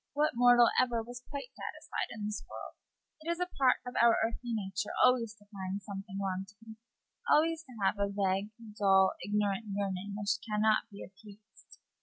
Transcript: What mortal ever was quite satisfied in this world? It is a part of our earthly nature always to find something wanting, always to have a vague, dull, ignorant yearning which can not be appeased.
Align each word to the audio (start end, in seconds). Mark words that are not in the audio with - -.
What 0.13 0.31
mortal 0.33 0.71
ever 0.81 1.03
was 1.03 1.23
quite 1.29 1.53
satisfied 1.53 2.07
in 2.09 2.25
this 2.25 2.43
world? 2.49 2.73
It 3.21 3.29
is 3.29 3.39
a 3.39 3.45
part 3.45 3.75
of 3.85 3.93
our 4.01 4.17
earthly 4.25 4.51
nature 4.51 4.89
always 5.05 5.35
to 5.35 5.45
find 5.53 5.79
something 5.79 6.17
wanting, 6.17 6.77
always 7.31 7.63
to 7.65 7.73
have 7.83 7.99
a 7.99 8.09
vague, 8.09 8.49
dull, 8.79 9.13
ignorant 9.23 9.65
yearning 9.75 10.15
which 10.17 10.39
can 10.43 10.59
not 10.61 10.89
be 10.89 11.03
appeased. 11.05 11.77